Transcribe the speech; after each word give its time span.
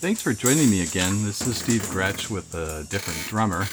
Thanks 0.00 0.22
for 0.22 0.32
joining 0.32 0.70
me 0.70 0.82
again. 0.82 1.24
This 1.24 1.44
is 1.44 1.56
Steve 1.56 1.82
Gretsch 1.82 2.30
with 2.30 2.54
a 2.54 2.86
different 2.88 3.18
drummer. 3.26 3.66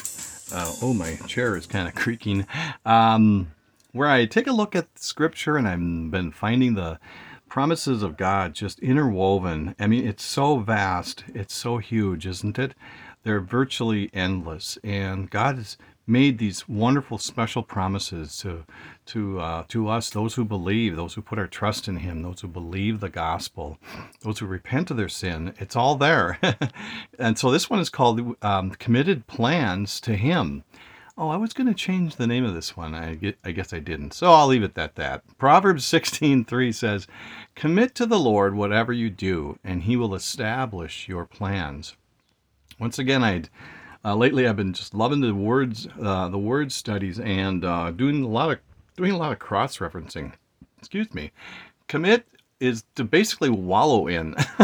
Uh, 0.52 0.74
oh, 0.82 0.92
my 0.92 1.14
chair 1.28 1.56
is 1.56 1.66
kind 1.66 1.86
of 1.86 1.94
creaking. 1.94 2.48
Um, 2.84 3.52
where 3.92 4.08
I 4.08 4.26
take 4.26 4.48
a 4.48 4.52
look 4.52 4.74
at 4.74 4.88
scripture 4.98 5.56
and 5.56 5.68
I've 5.68 5.78
been 6.10 6.32
finding 6.32 6.74
the 6.74 6.98
promises 7.48 8.02
of 8.02 8.16
God 8.16 8.54
just 8.54 8.80
interwoven. 8.80 9.76
I 9.78 9.86
mean, 9.86 10.04
it's 10.04 10.24
so 10.24 10.58
vast, 10.58 11.22
it's 11.32 11.54
so 11.54 11.78
huge, 11.78 12.26
isn't 12.26 12.58
it? 12.58 12.74
They're 13.22 13.40
virtually 13.40 14.10
endless. 14.12 14.78
And 14.82 15.30
God 15.30 15.54
has 15.54 15.78
made 16.06 16.38
these 16.38 16.68
wonderful 16.68 17.18
special 17.18 17.62
promises 17.62 18.36
to 18.38 18.64
to 19.06 19.40
uh, 19.40 19.64
to 19.68 19.88
us 19.88 20.10
those 20.10 20.34
who 20.34 20.44
believe 20.44 20.96
those 20.96 21.14
who 21.14 21.22
put 21.22 21.38
our 21.38 21.46
trust 21.46 21.88
in 21.88 21.96
him 21.96 22.22
those 22.22 22.40
who 22.40 22.48
believe 22.48 23.00
the 23.00 23.08
gospel 23.08 23.78
those 24.22 24.38
who 24.38 24.46
repent 24.46 24.90
of 24.90 24.96
their 24.96 25.08
sin. 25.08 25.54
It's 25.58 25.76
all 25.76 25.96
there. 25.96 26.38
And 27.18 27.38
so 27.38 27.50
this 27.50 27.70
one 27.70 27.80
is 27.80 27.88
called 27.88 28.36
um, 28.42 28.70
committed 28.72 29.26
plans 29.26 30.00
to 30.02 30.16
him. 30.16 30.64
Oh 31.18 31.28
i 31.30 31.36
was 31.36 31.54
going 31.54 31.66
to 31.66 31.74
change 31.74 32.16
the 32.16 32.26
name 32.26 32.44
of 32.44 32.54
this 32.54 32.76
one. 32.76 32.94
I, 32.94 33.14
get, 33.14 33.38
I 33.44 33.52
guess 33.52 33.72
i 33.72 33.78
didn't. 33.78 34.12
So 34.12 34.32
i'll 34.32 34.46
leave 34.46 34.62
it 34.62 34.76
at 34.76 34.96
that. 34.96 35.22
Proverbs 35.38 35.84
16.3 35.90 36.74
says 36.74 37.06
commit 37.54 37.94
to 37.94 38.06
the 38.06 38.18
lord 38.18 38.54
whatever 38.54 38.92
you 38.92 39.10
do 39.10 39.58
and 39.64 39.82
he 39.84 39.96
will 39.96 40.14
establish 40.14 41.08
your 41.08 41.24
plans. 41.24 41.96
Once 42.78 42.98
again 42.98 43.24
i'd 43.24 43.48
uh, 44.06 44.14
lately, 44.14 44.46
I've 44.46 44.56
been 44.56 44.72
just 44.72 44.94
loving 44.94 45.20
the 45.20 45.34
words, 45.34 45.88
uh, 46.00 46.28
the 46.28 46.38
word 46.38 46.70
studies, 46.70 47.18
and 47.18 47.64
uh, 47.64 47.90
doing 47.90 48.22
a 48.22 48.28
lot 48.28 48.52
of 48.52 48.58
doing 48.96 49.10
a 49.10 49.16
lot 49.16 49.32
of 49.32 49.40
cross 49.40 49.78
referencing. 49.78 50.32
Excuse 50.78 51.12
me. 51.12 51.32
Commit 51.88 52.24
is 52.60 52.84
to 52.94 53.02
basically 53.02 53.50
wallow 53.50 54.06
in. 54.06 54.36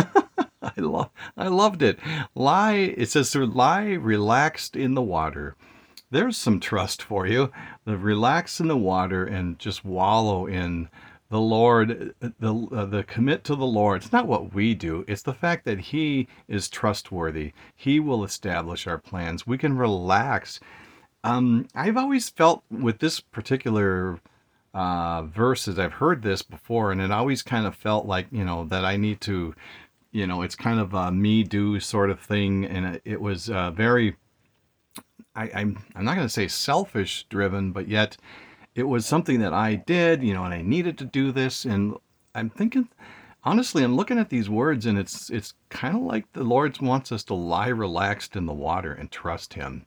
I 0.63 0.73
love, 0.77 1.11
I 1.37 1.49
loved 1.49 1.83
it. 1.83 1.99
Lie. 2.37 2.95
It 2.97 3.11
says 3.11 3.33
to 3.33 3.45
lie 3.45 3.95
relaxed 3.95 4.77
in 4.77 4.95
the 4.95 5.03
water. 5.03 5.57
There's 6.13 6.37
some 6.37 6.61
trust 6.61 7.03
for 7.03 7.27
you. 7.27 7.51
The 7.85 7.99
relax 7.99 8.61
in 8.61 8.69
the 8.69 8.77
water 8.77 9.25
and 9.25 9.59
just 9.59 9.85
wallow 9.85 10.47
in 10.47 10.89
the 11.33 11.41
Lord, 11.41 12.15
the 12.21 12.55
uh, 12.55 12.85
the 12.85 13.05
commit 13.05 13.43
to 13.45 13.57
the 13.57 13.65
Lord. 13.65 14.03
It's 14.03 14.13
not 14.13 14.27
what 14.27 14.53
we 14.53 14.75
do. 14.75 15.03
It's 15.09 15.23
the 15.23 15.33
fact 15.33 15.65
that 15.65 15.79
He 15.79 16.29
is 16.47 16.69
trustworthy. 16.69 17.55
He 17.75 17.99
will 17.99 18.23
establish 18.23 18.87
our 18.87 18.99
plans. 18.99 19.47
We 19.47 19.57
can 19.57 19.79
relax. 19.79 20.61
Um, 21.25 21.69
I've 21.75 21.97
always 21.97 22.29
felt 22.29 22.65
with 22.71 22.99
this 22.99 23.21
particular 23.21 24.21
uh, 24.75 25.23
verses. 25.23 25.79
I've 25.79 25.95
heard 25.95 26.21
this 26.21 26.43
before, 26.43 26.93
and 26.93 27.01
it 27.01 27.11
always 27.11 27.41
kind 27.41 27.67
of 27.67 27.75
felt 27.75 28.05
like 28.05 28.27
you 28.31 28.45
know 28.45 28.67
that 28.67 28.85
I 28.85 28.99
need 28.99 29.23
to, 29.23 29.55
you 30.11 30.27
know, 30.27 30.43
it's 30.43 30.55
kind 30.55 30.79
of 30.79 30.93
a 30.93 31.11
me 31.11 31.45
do 31.45 31.81
sort 31.81 32.11
of 32.11 32.21
thing, 32.21 32.67
and 32.67 33.01
it, 33.07 33.23
was 33.23 33.49
uh, 33.49 33.71
very. 33.71 34.17
I, 35.35 35.51
I'm 35.55 35.83
I'm 35.95 36.05
not 36.05 36.17
going 36.17 36.27
to 36.27 36.33
say 36.33 36.47
selfish 36.47 37.25
driven, 37.31 37.73
but 37.73 37.89
yet 37.89 38.19
it 38.75 38.85
was 38.85 39.07
something 39.07 39.41
that 39.41 39.53
I 39.53 39.75
did, 39.75 40.23
you 40.23 40.35
know, 40.35 40.45
and 40.45 40.55
I 40.55 40.63
needed 40.63 40.99
to 40.99 41.05
do 41.05 41.33
this. 41.33 41.65
And 41.65 41.95
I'm 42.35 42.51
thinking, 42.51 42.89
honestly, 43.45 43.83
I'm 43.83 43.97
looking 43.97 44.19
at 44.19 44.31
these 44.31 44.49
words, 44.49 44.87
and 44.87 44.99
it's 44.99 45.31
it's 45.31 45.55
kind 45.69 45.97
of 45.97 46.03
like 46.03 46.33
the 46.33 46.45
Lord 46.45 46.81
wants 46.81 47.13
us 47.13 47.25
to 47.25 47.35
lie 47.35 47.69
relaxed 47.69 48.37
in 48.37 48.47
the 48.47 48.53
water 48.53 48.93
and 48.93 49.11
trust 49.11 49.55
Him. 49.55 49.87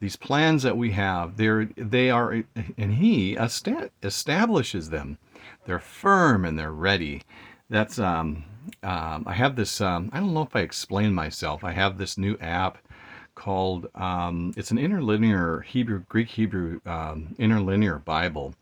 These 0.00 0.16
plans 0.16 0.62
that 0.62 0.76
we 0.76 0.92
have, 0.92 1.36
they're 1.36 1.66
they 1.76 2.10
are, 2.10 2.42
and 2.78 2.94
He 2.94 3.34
establishes 3.34 4.90
them. 4.90 5.18
They're 5.66 5.78
firm 5.78 6.44
and 6.44 6.58
they're 6.58 6.72
ready. 6.72 7.22
That's 7.68 7.98
um, 7.98 8.44
um 8.82 9.24
I 9.26 9.34
have 9.34 9.56
this. 9.56 9.80
Um, 9.80 10.10
I 10.12 10.20
don't 10.20 10.34
know 10.34 10.42
if 10.42 10.56
I 10.56 10.60
explained 10.60 11.14
myself. 11.14 11.62
I 11.62 11.72
have 11.72 11.98
this 11.98 12.16
new 12.16 12.38
app 12.38 12.78
called 13.34 13.88
um, 13.94 14.52
it's 14.56 14.70
an 14.70 14.78
interlinear 14.78 15.60
Hebrew 15.60 16.04
Greek 16.08 16.28
Hebrew 16.28 16.80
um, 16.86 17.34
interlinear 17.38 17.98
Bible, 17.98 18.54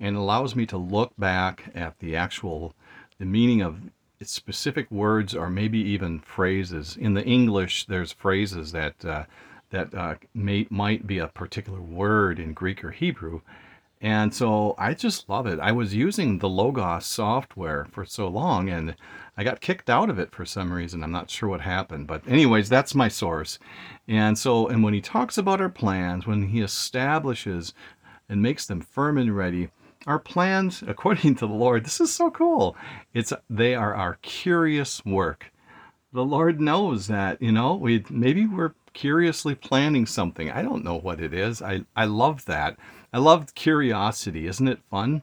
and 0.00 0.16
allows 0.16 0.54
me 0.54 0.66
to 0.66 0.76
look 0.76 1.12
back 1.18 1.70
at 1.74 1.98
the 1.98 2.16
actual 2.16 2.74
the 3.18 3.24
meaning 3.24 3.62
of 3.62 3.80
its 4.20 4.32
specific 4.32 4.90
words 4.90 5.34
or 5.34 5.50
maybe 5.50 5.78
even 5.78 6.20
phrases. 6.20 6.96
In 6.96 7.14
the 7.14 7.24
English, 7.24 7.86
there's 7.86 8.12
phrases 8.12 8.72
that 8.72 9.04
uh, 9.04 9.24
that 9.70 9.94
uh, 9.94 10.14
may, 10.34 10.66
might 10.70 11.06
be 11.06 11.18
a 11.18 11.28
particular 11.28 11.80
word 11.80 12.38
in 12.38 12.52
Greek 12.52 12.84
or 12.84 12.92
Hebrew. 12.92 13.40
And 14.00 14.34
so 14.34 14.74
I 14.78 14.94
just 14.94 15.28
love 15.28 15.46
it. 15.46 15.58
I 15.58 15.72
was 15.72 15.94
using 15.94 16.38
the 16.38 16.48
Logos 16.48 17.06
software 17.06 17.86
for 17.90 18.04
so 18.04 18.28
long 18.28 18.68
and 18.68 18.94
I 19.36 19.44
got 19.44 19.60
kicked 19.60 19.90
out 19.90 20.10
of 20.10 20.18
it 20.18 20.32
for 20.32 20.44
some 20.44 20.72
reason. 20.72 21.02
I'm 21.02 21.12
not 21.12 21.30
sure 21.30 21.48
what 21.48 21.60
happened. 21.60 22.06
But, 22.06 22.26
anyways, 22.26 22.68
that's 22.68 22.94
my 22.94 23.08
source. 23.08 23.58
And 24.08 24.38
so, 24.38 24.66
and 24.68 24.82
when 24.82 24.94
he 24.94 25.00
talks 25.00 25.36
about 25.38 25.60
our 25.60 25.68
plans, 25.68 26.26
when 26.26 26.48
he 26.48 26.60
establishes 26.60 27.74
and 28.28 28.42
makes 28.42 28.66
them 28.66 28.80
firm 28.80 29.18
and 29.18 29.36
ready, 29.36 29.68
our 30.06 30.18
plans, 30.18 30.82
according 30.86 31.34
to 31.36 31.46
the 31.46 31.52
Lord, 31.52 31.84
this 31.84 32.00
is 32.00 32.14
so 32.14 32.30
cool. 32.30 32.76
It's 33.12 33.32
they 33.50 33.74
are 33.74 33.94
our 33.94 34.18
curious 34.22 35.04
work. 35.04 35.52
The 36.12 36.24
Lord 36.24 36.60
knows 36.60 37.08
that, 37.08 37.42
you 37.42 37.52
know, 37.52 37.74
we 37.74 38.04
maybe 38.08 38.46
we're 38.46 38.72
curiously 38.94 39.54
planning 39.54 40.06
something. 40.06 40.50
I 40.50 40.62
don't 40.62 40.84
know 40.84 40.96
what 40.96 41.20
it 41.20 41.34
is. 41.34 41.60
I, 41.60 41.84
I 41.94 42.06
love 42.06 42.46
that. 42.46 42.78
I 43.16 43.18
love 43.18 43.54
curiosity. 43.54 44.46
Isn't 44.46 44.68
it 44.68 44.82
fun? 44.90 45.22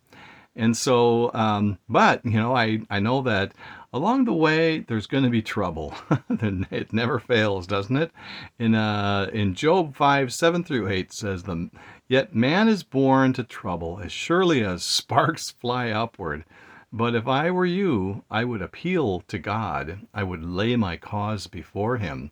And 0.55 0.75
so, 0.75 1.29
um, 1.35 1.77
but, 1.87 2.25
you 2.25 2.39
know, 2.39 2.55
I, 2.55 2.79
I 2.89 2.99
know 2.99 3.21
that 3.21 3.51
along 3.93 4.25
the 4.25 4.33
way 4.33 4.79
there's 4.79 5.05
going 5.05 5.25
to 5.25 5.29
be 5.29 5.43
trouble. 5.43 5.93
it 6.71 6.91
never 6.91 7.19
fails, 7.19 7.67
doesn't 7.67 7.95
it? 7.95 8.11
In, 8.57 8.73
uh, 8.73 9.29
in 9.31 9.53
Job 9.53 9.95
5 9.95 10.33
7 10.33 10.63
through 10.63 10.89
8 10.89 11.13
says, 11.13 11.43
the, 11.43 11.69
Yet 12.07 12.33
man 12.33 12.67
is 12.67 12.81
born 12.81 13.31
to 13.33 13.43
trouble 13.43 13.99
as 14.03 14.11
surely 14.11 14.63
as 14.63 14.83
sparks 14.83 15.51
fly 15.51 15.91
upward. 15.91 16.45
But 16.91 17.13
if 17.13 17.27
I 17.27 17.51
were 17.51 17.63
you, 17.63 18.23
I 18.27 18.43
would 18.43 18.63
appeal 18.63 19.19
to 19.27 19.37
God. 19.37 20.07
I 20.15 20.23
would 20.23 20.43
lay 20.43 20.75
my 20.75 20.97
cause 20.97 21.45
before 21.45 21.97
him. 21.97 22.31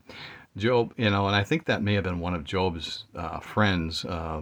Job, 0.57 0.95
you 0.97 1.11
know, 1.11 1.27
and 1.27 1.35
I 1.35 1.43
think 1.43 1.65
that 1.65 1.83
may 1.83 1.93
have 1.93 2.05
been 2.05 2.19
one 2.19 2.33
of 2.33 2.45
Job's 2.45 3.05
uh, 3.13 3.39
friends. 3.39 4.03
Uh, 4.05 4.41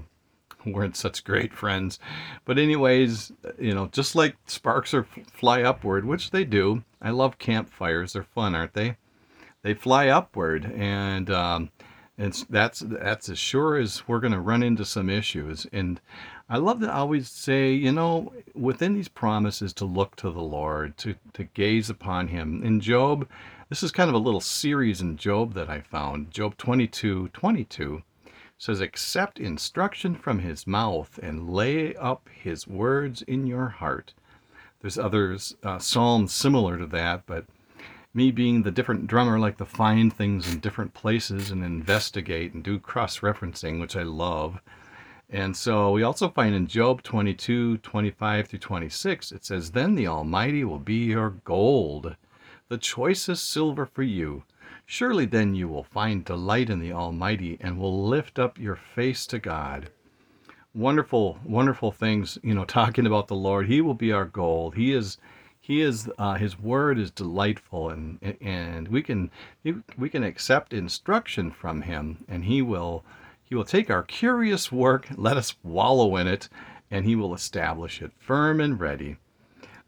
weren't 0.65 0.95
such 0.95 1.23
great 1.23 1.53
friends, 1.53 1.99
but 2.45 2.57
anyways, 2.57 3.31
you 3.57 3.73
know, 3.73 3.87
just 3.87 4.15
like 4.15 4.35
sparks 4.45 4.93
are 4.93 5.07
fly 5.33 5.63
upward, 5.63 6.05
which 6.05 6.31
they 6.31 6.43
do. 6.43 6.83
I 7.01 7.11
love 7.11 7.37
campfires; 7.37 8.13
they're 8.13 8.23
fun, 8.23 8.55
aren't 8.55 8.73
they? 8.73 8.97
They 9.61 9.73
fly 9.73 10.07
upward, 10.07 10.71
and 10.75 11.29
um, 11.29 11.69
it's 12.17 12.43
that's 12.45 12.79
that's 12.79 13.29
as 13.29 13.39
sure 13.39 13.77
as 13.77 14.07
we're 14.07 14.19
going 14.19 14.33
to 14.33 14.39
run 14.39 14.63
into 14.63 14.85
some 14.85 15.09
issues. 15.09 15.65
And 15.71 16.01
I 16.49 16.57
love 16.57 16.79
to 16.81 16.93
always 16.93 17.29
say, 17.29 17.71
you 17.73 17.91
know, 17.91 18.33
within 18.55 18.93
these 18.93 19.07
promises 19.07 19.73
to 19.73 19.85
look 19.85 20.15
to 20.17 20.31
the 20.31 20.41
Lord, 20.41 20.97
to 20.97 21.15
to 21.33 21.43
gaze 21.43 21.89
upon 21.89 22.27
Him. 22.27 22.63
In 22.63 22.79
Job 22.79 23.27
this 23.69 23.83
is 23.83 23.91
kind 23.91 24.09
of 24.09 24.15
a 24.15 24.19
little 24.19 24.41
series 24.41 24.99
in 24.99 25.15
Job 25.15 25.53
that 25.53 25.69
I 25.69 25.81
found. 25.81 26.31
Job 26.31 26.57
22 26.57 27.29
22 27.29 28.01
says, 28.59 28.79
Accept 28.79 29.39
instruction 29.39 30.13
from 30.13 30.39
his 30.39 30.67
mouth 30.67 31.19
and 31.23 31.49
lay 31.49 31.95
up 31.95 32.29
his 32.29 32.67
words 32.67 33.23
in 33.23 33.47
your 33.47 33.69
heart. 33.69 34.13
There's 34.81 34.99
others, 34.99 35.55
uh, 35.63 35.79
psalms 35.79 36.31
similar 36.31 36.77
to 36.77 36.85
that, 36.85 37.25
but 37.25 37.45
me 38.13 38.29
being 38.29 38.61
the 38.61 38.71
different 38.71 39.07
drummer 39.07 39.39
like 39.39 39.57
to 39.57 39.65
find 39.65 40.13
things 40.13 40.53
in 40.53 40.59
different 40.59 40.93
places 40.93 41.49
and 41.49 41.63
investigate 41.63 42.53
and 42.53 42.63
do 42.63 42.77
cross 42.77 43.21
referencing, 43.21 43.79
which 43.79 43.95
I 43.95 44.03
love. 44.03 44.59
And 45.29 45.57
so 45.57 45.91
we 45.91 46.03
also 46.03 46.29
find 46.29 46.53
in 46.53 46.67
Job 46.67 47.01
22 47.01 47.77
25 47.77 48.47
through 48.47 48.59
26, 48.59 49.31
it 49.31 49.43
says, 49.43 49.71
Then 49.71 49.95
the 49.95 50.07
Almighty 50.07 50.63
will 50.63 50.79
be 50.79 51.05
your 51.05 51.29
gold 51.29 52.15
the 52.69 52.77
choicest 52.77 53.49
silver 53.49 53.85
for 53.85 54.03
you. 54.03 54.43
Surely 54.91 55.27
then 55.27 55.53
you 55.53 55.67
will 55.67 55.83
find 55.83 56.25
delight 56.25 56.67
in 56.67 56.79
the 56.79 56.91
Almighty 56.91 57.59
and 57.61 57.77
will 57.77 58.07
lift 58.07 58.39
up 58.39 58.57
your 58.57 58.75
face 58.75 59.27
to 59.27 59.37
God. 59.37 59.91
Wonderful, 60.73 61.37
wonderful 61.45 61.91
things, 61.91 62.39
you 62.41 62.55
know, 62.55 62.65
talking 62.79 63.05
about 63.05 63.27
the 63.27 63.35
Lord. 63.35 63.67
He 63.67 63.81
will 63.81 63.93
be 63.93 64.11
our 64.11 64.25
goal. 64.25 64.71
He 64.71 64.91
is 64.91 65.19
he 65.61 65.81
is 65.81 66.09
uh, 66.17 66.33
his 66.33 66.57
word 66.57 66.97
is 66.97 67.11
delightful 67.11 67.89
and 67.89 68.35
and 68.41 68.87
we 68.87 69.03
can 69.03 69.29
we 69.95 70.09
can 70.09 70.23
accept 70.23 70.73
instruction 70.73 71.51
from 71.51 71.83
him 71.83 72.25
and 72.27 72.45
he 72.45 72.63
will 72.63 73.05
he 73.43 73.53
will 73.53 73.65
take 73.65 73.91
our 73.91 74.01
curious 74.01 74.71
work 74.71 75.07
let 75.15 75.37
us 75.37 75.55
wallow 75.61 76.15
in 76.15 76.25
it 76.25 76.49
and 76.89 77.05
he 77.05 77.15
will 77.15 77.35
establish 77.35 78.01
it 78.01 78.11
firm 78.17 78.59
and 78.59 78.79
ready 78.79 79.17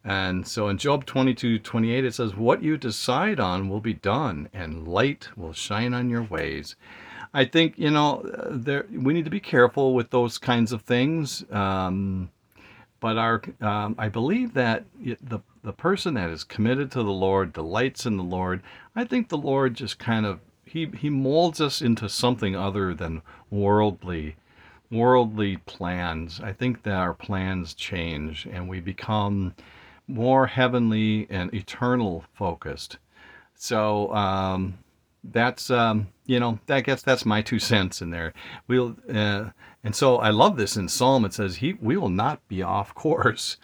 and 0.04 0.48
so 0.48 0.70
in 0.70 0.78
Job 0.78 1.06
22 1.06 1.60
28, 1.60 2.06
it 2.06 2.14
says, 2.16 2.36
What 2.36 2.64
you 2.64 2.78
decide 2.78 3.40
on 3.40 3.70
will 3.70 3.82
be 3.82 3.94
done, 3.96 4.50
and 4.54 4.88
light 4.88 5.30
will 5.38 5.54
shine 5.54 5.94
on 5.94 6.10
your 6.10 6.24
ways. 6.24 6.76
I 7.34 7.46
think, 7.46 7.80
you 7.80 7.92
know, 7.92 8.24
there, 8.50 8.86
we 8.92 9.14
need 9.14 9.26
to 9.26 9.32
be 9.32 9.40
careful 9.40 9.94
with 9.96 10.12
those 10.12 10.38
kinds 10.40 10.72
of 10.74 10.84
things. 10.84 11.46
Um, 11.52 12.30
But 13.00 13.18
our, 13.18 13.42
um, 13.62 13.96
I 13.98 14.10
believe 14.10 14.54
that 14.56 14.86
the 15.22 15.42
the 15.64 15.74
person 15.74 16.16
that 16.16 16.30
is 16.30 16.44
committed 16.44 16.92
to 16.92 17.04
the 17.04 17.12
Lord 17.12 17.54
delights 17.54 18.06
in 18.06 18.18
the 18.18 18.24
Lord. 18.24 18.64
I 18.96 19.04
think 19.06 19.30
the 19.30 19.38
Lord 19.38 19.76
just 19.76 20.00
kind 20.00 20.26
of 20.26 20.40
he 20.66 20.88
he 20.98 21.10
molds 21.10 21.62
us 21.62 21.82
into 21.82 22.10
something 22.10 22.56
other 22.56 22.94
than 22.94 23.22
worldly 23.52 24.36
worldly 24.92 25.58
plans. 25.58 26.42
I 26.42 26.54
think 26.54 26.84
that 26.84 26.96
our 26.96 27.14
plans 27.14 27.74
change 27.76 28.48
and 28.52 28.70
we 28.70 28.80
become 28.82 29.56
more 30.08 30.48
heavenly 30.48 31.28
and 31.30 31.54
eternal 31.54 32.26
focused. 32.34 32.98
So 33.56 34.14
um, 34.14 34.80
that's 35.24 35.70
um, 35.70 36.08
you 36.26 36.40
know 36.40 36.60
I 36.68 36.82
guess 36.82 37.02
that's 37.02 37.26
my 37.26 37.42
two 37.42 37.60
cents 37.60 38.02
in 38.02 38.10
there. 38.10 38.34
We'll 38.68 38.98
uh, 39.14 39.50
and 39.84 39.96
so 39.96 40.18
I 40.18 40.30
love 40.30 40.58
this 40.58 40.78
in 40.78 40.88
Psalm. 40.88 41.26
It 41.26 41.34
says 41.34 41.58
he 41.58 41.74
we 41.74 41.98
will 41.98 42.10
not 42.10 42.48
be 42.48 42.62
off 42.62 42.94
course. 42.96 43.58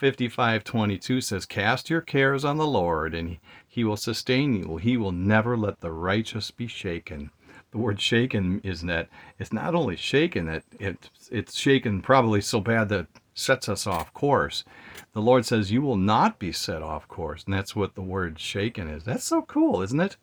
55:22 0.00 1.22
says, 1.22 1.44
"Cast 1.44 1.90
your 1.90 2.00
cares 2.00 2.44
on 2.44 2.56
the 2.56 2.66
Lord, 2.66 3.14
and 3.14 3.38
he, 3.66 3.82
will 3.82 3.96
sustain 3.96 4.54
you. 4.54 4.76
He 4.76 4.96
will 4.96 5.10
never 5.10 5.56
let 5.56 5.80
the 5.80 5.90
righteous 5.90 6.52
be 6.52 6.68
shaken." 6.68 7.30
The 7.72 7.78
word 7.78 8.00
"shaken" 8.00 8.60
is 8.62 8.82
that 8.82 9.08
it's 9.38 9.52
not 9.52 9.74
only 9.74 9.96
shaken; 9.96 10.46
that 10.46 10.62
it 10.78 11.10
it's 11.32 11.58
shaken 11.58 12.00
probably 12.00 12.40
so 12.40 12.60
bad 12.60 12.90
that 12.90 13.08
sets 13.38 13.68
us 13.68 13.86
off 13.86 14.12
course. 14.12 14.64
The 15.12 15.22
Lord 15.22 15.46
says, 15.46 15.72
"You 15.72 15.82
will 15.82 15.96
not 15.96 16.38
be 16.38 16.52
set 16.52 16.82
off 16.82 17.08
course," 17.08 17.44
and 17.44 17.54
that's 17.54 17.76
what 17.76 17.94
the 17.94 18.02
word 18.02 18.38
"shaken" 18.38 18.88
is. 18.88 19.04
That's 19.04 19.24
so 19.24 19.42
cool, 19.42 19.82
isn't 19.82 20.00
it? 20.00 20.16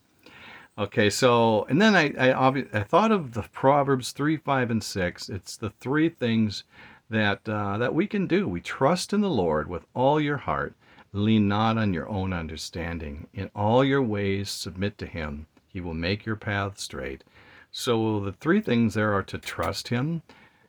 Okay, 0.78 1.10
so 1.10 1.66
and 1.70 1.82
then 1.82 1.96
I 1.96 2.06
I, 2.18 2.34
obvi- 2.34 2.74
I 2.74 2.84
thought 2.84 3.12
of 3.12 3.34
the 3.34 3.44
Proverbs 3.44 4.12
three, 4.12 4.38
five, 4.38 4.70
and 4.70 4.84
six. 4.84 5.30
It's 5.30 5.56
the 5.58 5.70
three 5.70 6.10
things 6.10 6.64
that 7.10 7.48
uh, 7.48 7.78
that 7.78 7.96
we 7.96 8.08
can 8.08 8.28
do. 8.28 8.48
We 8.48 8.62
trust 8.62 9.14
in 9.14 9.22
the 9.22 9.30
Lord 9.30 9.70
with 9.70 9.86
all 9.94 10.20
your 10.20 10.38
heart. 10.38 10.76
Lean 11.14 11.48
not 11.48 11.78
on 11.78 11.94
your 11.94 12.10
own 12.10 12.34
understanding. 12.34 13.28
In 13.34 13.50
all 13.56 13.86
your 13.86 14.02
ways 14.02 14.50
submit 14.50 14.98
to 14.98 15.06
Him. 15.06 15.48
He 15.68 15.80
will 15.80 15.94
make 15.94 16.26
your 16.26 16.36
path 16.36 16.78
straight. 16.78 17.24
So 17.72 18.20
the 18.20 18.34
three 18.34 18.60
things 18.60 18.94
there 18.94 19.14
are 19.14 19.24
to 19.24 19.38
trust 19.38 19.88
Him. 19.90 20.24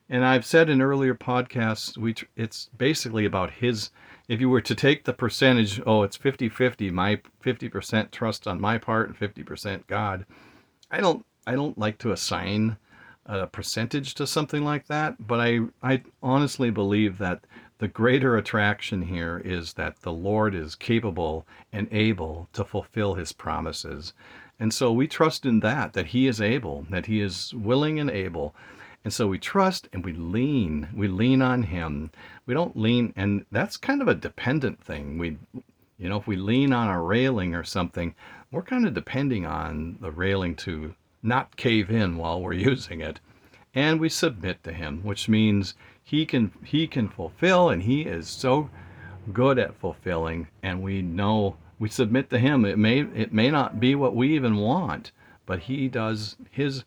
And 0.08 0.24
I've 0.24 0.46
said 0.46 0.70
in 0.70 0.80
earlier 0.80 1.14
podcasts, 1.14 1.98
we 1.98 2.14
it's 2.36 2.70
basically 2.76 3.24
about 3.24 3.50
His 3.50 3.90
if 4.28 4.40
you 4.40 4.48
were 4.48 4.60
to 4.60 4.74
take 4.74 5.04
the 5.04 5.12
percentage, 5.12 5.80
oh, 5.86 6.02
it's 6.02 6.16
50 6.16 6.48
50, 6.48 6.90
my 6.90 7.20
50% 7.44 8.10
trust 8.10 8.46
on 8.46 8.60
my 8.60 8.76
part 8.78 9.08
and 9.08 9.18
50% 9.18 9.86
God. 9.86 10.26
I 10.90 11.00
don't 11.00 11.24
I 11.46 11.52
don't 11.52 11.78
like 11.78 11.98
to 11.98 12.12
assign 12.12 12.76
a 13.24 13.46
percentage 13.46 14.14
to 14.14 14.26
something 14.26 14.64
like 14.64 14.86
that, 14.86 15.26
but 15.26 15.40
I, 15.40 15.60
I 15.82 16.02
honestly 16.22 16.70
believe 16.70 17.18
that 17.18 17.44
the 17.78 17.88
greater 17.88 18.36
attraction 18.36 19.02
here 19.02 19.42
is 19.44 19.74
that 19.74 20.00
the 20.00 20.12
Lord 20.12 20.54
is 20.54 20.74
capable 20.74 21.46
and 21.72 21.88
able 21.92 22.48
to 22.52 22.64
fulfill 22.64 23.14
his 23.14 23.32
promises. 23.32 24.12
And 24.58 24.72
so 24.72 24.92
we 24.92 25.06
trust 25.06 25.44
in 25.44 25.60
that, 25.60 25.92
that 25.92 26.06
he 26.06 26.26
is 26.26 26.40
able, 26.40 26.86
that 26.90 27.06
he 27.06 27.20
is 27.20 27.52
willing 27.54 28.00
and 28.00 28.10
able. 28.10 28.54
And 29.06 29.12
so 29.12 29.28
we 29.28 29.38
trust 29.38 29.88
and 29.92 30.04
we 30.04 30.12
lean. 30.12 30.88
We 30.92 31.06
lean 31.06 31.40
on 31.40 31.62
Him. 31.62 32.10
We 32.44 32.54
don't 32.54 32.76
lean, 32.76 33.12
and 33.14 33.46
that's 33.52 33.76
kind 33.76 34.02
of 34.02 34.08
a 34.08 34.16
dependent 34.16 34.82
thing. 34.82 35.16
We, 35.16 35.38
you 35.96 36.08
know, 36.08 36.16
if 36.16 36.26
we 36.26 36.34
lean 36.34 36.72
on 36.72 36.88
a 36.88 37.00
railing 37.00 37.54
or 37.54 37.62
something, 37.62 38.16
we're 38.50 38.62
kind 38.62 38.84
of 38.84 38.94
depending 38.94 39.46
on 39.46 39.98
the 40.00 40.10
railing 40.10 40.56
to 40.56 40.96
not 41.22 41.56
cave 41.56 41.88
in 41.88 42.16
while 42.16 42.42
we're 42.42 42.52
using 42.72 43.00
it. 43.00 43.20
And 43.76 44.00
we 44.00 44.08
submit 44.08 44.64
to 44.64 44.72
Him, 44.72 45.04
which 45.04 45.28
means 45.28 45.74
He 46.02 46.26
can 46.26 46.50
He 46.64 46.88
can 46.88 47.08
fulfill, 47.08 47.68
and 47.68 47.84
He 47.84 48.02
is 48.02 48.26
so 48.26 48.70
good 49.32 49.56
at 49.56 49.78
fulfilling. 49.78 50.48
And 50.64 50.82
we 50.82 51.00
know 51.00 51.58
we 51.78 51.88
submit 51.88 52.28
to 52.30 52.40
Him. 52.40 52.64
It 52.64 52.76
may 52.76 53.02
it 53.02 53.32
may 53.32 53.52
not 53.52 53.78
be 53.78 53.94
what 53.94 54.16
we 54.16 54.34
even 54.34 54.56
want, 54.56 55.12
but 55.46 55.60
He 55.60 55.86
does 55.86 56.34
His 56.50 56.82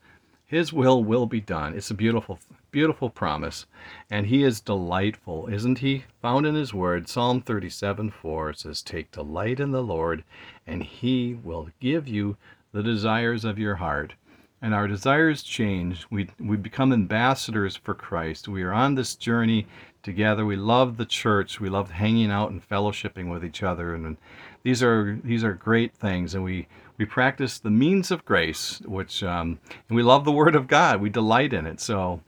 his 0.50 0.74
will 0.74 1.04
will 1.04 1.28
be 1.28 1.40
done. 1.40 1.76
It's 1.76 1.92
a 1.92 1.94
beautiful, 1.94 2.40
beautiful 2.72 3.12
promise. 3.12 3.68
And 4.10 4.26
he 4.26 4.44
is 4.44 4.62
delightful, 4.62 5.48
isn't 5.48 5.78
he? 5.78 6.06
Found 6.24 6.48
in 6.48 6.56
his 6.56 6.74
word, 6.74 7.08
Psalm 7.08 7.40
37 7.40 8.10
4 8.10 8.54
says, 8.54 8.82
Take 8.82 9.12
delight 9.12 9.60
in 9.60 9.72
the 9.72 9.84
Lord, 9.84 10.24
and 10.66 10.82
he 10.82 11.36
will 11.36 11.70
give 11.80 12.08
you 12.08 12.36
the 12.72 12.82
desires 12.82 13.46
of 13.46 13.60
your 13.60 13.76
heart. 13.76 14.14
And 14.60 14.74
our 14.74 14.88
desires 14.88 15.44
change. 15.44 16.08
We, 16.10 16.30
we 16.40 16.58
become 16.58 16.92
ambassadors 16.92 17.76
for 17.76 17.94
Christ. 17.94 18.48
We 18.48 18.64
are 18.64 18.74
on 18.74 18.96
this 18.96 19.14
journey 19.14 19.68
together. 20.02 20.48
We 20.48 20.56
love 20.56 20.98
the 20.98 21.06
church. 21.06 21.60
We 21.60 21.70
love 21.70 21.92
hanging 21.92 22.32
out 22.32 22.50
and 22.50 22.68
fellowshipping 22.68 23.30
with 23.30 23.46
each 23.46 23.62
other. 23.62 23.94
And 23.94 24.18
these 24.64 24.84
are 24.84 25.20
these 25.24 25.44
are 25.44 25.54
great 25.54 25.94
things. 25.96 26.36
And 26.36 26.44
we 26.44 26.68
we 26.98 27.06
practice 27.06 27.60
the 27.60 27.70
means 27.70 28.12
of 28.12 28.26
grace, 28.26 28.82
which 28.82 29.24
um, 29.24 29.60
and 29.88 29.96
we 29.96 30.04
love 30.04 30.26
the 30.26 30.32
Word 30.32 30.56
of 30.56 30.68
God. 30.68 31.02
We 31.02 31.10
delight 31.10 31.54
in 31.54 31.66
it. 31.66 31.80
So, 31.80 32.22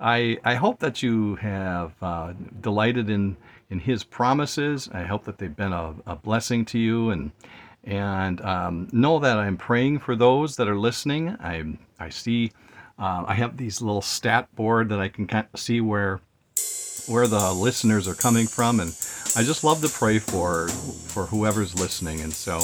I 0.00 0.38
I 0.44 0.54
hope 0.54 0.80
that 0.80 1.02
you 1.02 1.36
have 1.36 1.92
uh, 2.02 2.34
delighted 2.60 3.08
in 3.10 3.36
in 3.70 3.80
His 3.80 4.04
promises. 4.04 4.88
I 4.92 5.04
hope 5.04 5.24
that 5.24 5.38
they've 5.38 5.54
been 5.54 5.72
a, 5.72 5.94
a 6.06 6.16
blessing 6.16 6.64
to 6.66 6.78
you, 6.78 7.10
and 7.10 7.32
and 7.84 8.40
um, 8.42 8.88
know 8.92 9.18
that 9.18 9.38
I'm 9.38 9.56
praying 9.56 10.00
for 10.00 10.14
those 10.14 10.56
that 10.56 10.68
are 10.68 10.78
listening. 10.78 11.30
I 11.40 11.64
I 11.98 12.10
see. 12.10 12.52
Uh, 12.98 13.24
I 13.28 13.34
have 13.34 13.56
these 13.56 13.80
little 13.80 14.02
stat 14.02 14.52
board 14.56 14.88
that 14.88 14.98
I 14.98 15.08
can 15.08 15.28
kind 15.28 15.46
of 15.54 15.60
see 15.60 15.80
where 15.80 16.20
where 17.06 17.26
the 17.26 17.52
listeners 17.52 18.06
are 18.06 18.14
coming 18.14 18.46
from, 18.46 18.80
and 18.80 18.90
I 19.38 19.44
just 19.44 19.62
love 19.62 19.80
to 19.82 19.88
pray 19.88 20.18
for 20.18 20.66
for 20.66 21.26
whoever's 21.26 21.72
listening. 21.78 22.22
And 22.22 22.32
so 22.32 22.58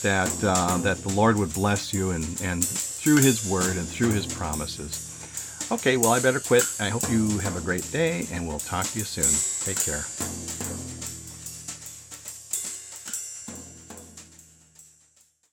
that 0.00 0.32
uh, 0.42 0.78
that 0.78 1.02
the 1.02 1.10
Lord 1.10 1.36
would 1.36 1.52
bless 1.52 1.92
you 1.92 2.12
and 2.12 2.24
and 2.40 2.64
through 2.64 3.18
His 3.18 3.46
Word 3.46 3.76
and 3.76 3.86
through 3.86 4.12
His 4.12 4.24
promises. 4.26 5.04
Okay, 5.70 5.98
well 5.98 6.12
I 6.12 6.20
better 6.20 6.40
quit. 6.40 6.64
I 6.80 6.88
hope 6.88 7.02
you 7.10 7.36
have 7.40 7.58
a 7.58 7.60
great 7.60 7.92
day, 7.92 8.26
and 8.32 8.48
we'll 8.48 8.58
talk 8.58 8.86
to 8.86 8.98
you 8.98 9.04
soon. 9.04 9.28
Take 9.66 9.84
care. 9.84 10.67